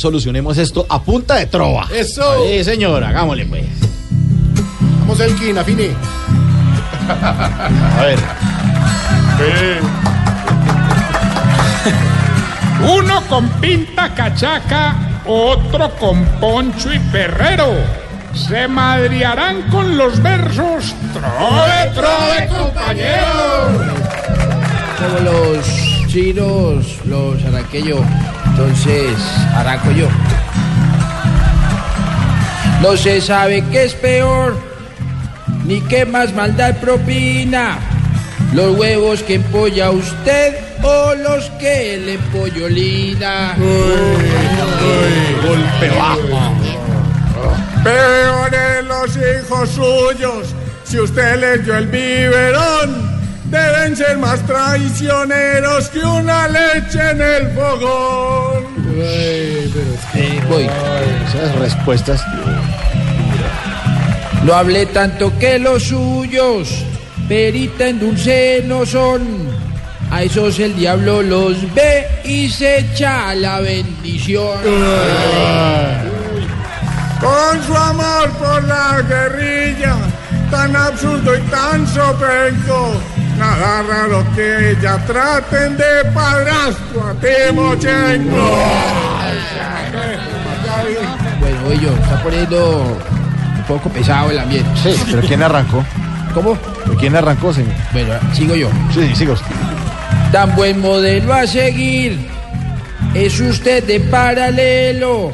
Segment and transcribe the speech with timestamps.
[0.00, 1.86] solucionemos esto a punta de trova.
[1.94, 2.46] Eso.
[2.48, 3.64] Sí, señor, hagámosle pues.
[5.00, 5.90] Vamos el King, afine.
[7.08, 8.18] A ver.
[12.82, 17.74] Uno con pinta cachaca, otro con poncho y perrero.
[18.32, 20.94] Se madriarán con los versos.
[21.12, 24.00] Trove, trove, compañero.
[24.98, 28.00] como los chinos, los araqueños,
[28.60, 29.16] entonces
[29.54, 30.06] araco yo.
[32.82, 34.58] No se sabe qué es peor,
[35.64, 37.78] ni qué más maldad propina.
[38.52, 43.54] Los huevos que empolla usted o los que le empollolina.
[45.46, 46.54] Golpe bajo.
[47.82, 50.54] Peores los hijos suyos.
[50.84, 53.10] Si usted les dio el biberón,
[53.50, 58.49] deben ser más traicioneros que una leche en el fogón.
[60.50, 60.68] Voy.
[61.28, 62.24] Esas respuestas.
[64.42, 66.84] No hablé tanto que los suyos,
[67.28, 69.22] perita en dulce no son.
[70.10, 74.58] A esos el diablo los ve y se echa la bendición.
[77.20, 79.94] Con su amor por la guerrilla,
[80.50, 82.94] tan absurdo y tan sopenco,
[83.38, 89.09] nada raro que ella traten de padrastro a Timochenko.
[91.70, 92.98] Oye, yo, está poniendo
[93.56, 94.68] un poco pesado el ambiente.
[94.82, 95.84] Sí, pero ¿quién arrancó?
[96.34, 96.58] ¿Cómo?
[96.84, 97.74] ¿Pero ¿Quién arrancó, señor?
[97.92, 98.68] Bueno, sigo yo.
[98.92, 99.54] Sí, usted.
[100.32, 102.18] Tan buen modelo a seguir
[103.14, 105.32] es usted de paralelo.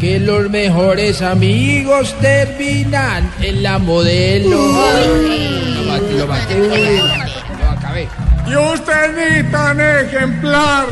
[0.00, 4.56] Que los mejores amigos terminan en la modelo.
[4.56, 6.98] Lo maté, lo maté,
[7.60, 8.08] lo acabé.
[8.46, 10.86] Y usted ni tan ejemplar,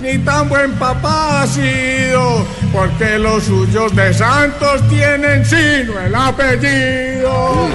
[0.00, 7.68] ni tan buen papá ha sido, porque los suyos de santos tienen sino el apellido.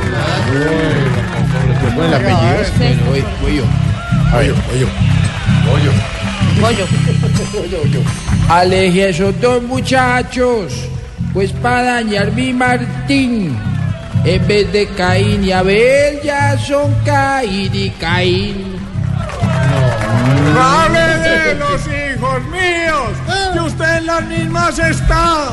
[1.98, 3.16] El apellido.
[3.54, 3.64] Yo.
[4.38, 4.88] Oyo, oyo.
[5.74, 5.92] Oyo.
[8.50, 10.74] Aleje a esos dos muchachos,
[11.34, 13.58] pues para dañar mi Martín,
[14.24, 18.78] en vez de Caín y Abel, ya son Caín y Caín.
[20.58, 22.13] Hable de los hijos
[22.44, 23.12] míos,
[23.54, 25.50] que usted en las mismas está,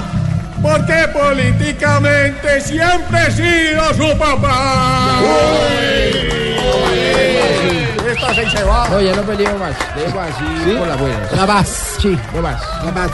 [0.62, 5.20] porque políticamente siempre he sido su papá.
[8.10, 8.88] Esta se va.
[8.88, 11.20] No, ya no peleo más, dejo así por la buena.
[11.36, 11.96] La vas.
[12.00, 12.60] Sí, no más.
[12.84, 13.10] La vas.